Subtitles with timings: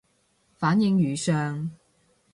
[0.57, 1.69] 反應如上